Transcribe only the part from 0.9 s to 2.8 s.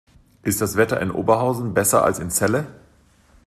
in Oberhausen besser als in Celle?